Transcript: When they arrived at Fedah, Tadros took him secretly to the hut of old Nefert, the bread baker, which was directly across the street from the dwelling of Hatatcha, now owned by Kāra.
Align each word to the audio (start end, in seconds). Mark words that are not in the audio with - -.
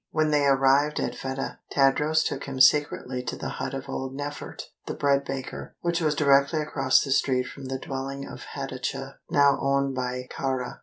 When 0.09 0.31
they 0.31 0.47
arrived 0.47 0.99
at 0.99 1.13
Fedah, 1.13 1.59
Tadros 1.71 2.23
took 2.23 2.45
him 2.45 2.59
secretly 2.59 3.21
to 3.21 3.35
the 3.35 3.49
hut 3.61 3.75
of 3.75 3.87
old 3.87 4.15
Nefert, 4.15 4.71
the 4.87 4.95
bread 4.95 5.23
baker, 5.23 5.75
which 5.81 6.01
was 6.01 6.15
directly 6.15 6.59
across 6.59 7.03
the 7.03 7.11
street 7.11 7.45
from 7.45 7.65
the 7.65 7.77
dwelling 7.77 8.27
of 8.27 8.41
Hatatcha, 8.55 9.19
now 9.29 9.59
owned 9.61 9.93
by 9.93 10.27
Kāra. 10.35 10.79